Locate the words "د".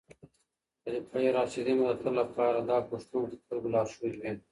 1.89-1.93, 2.61-2.69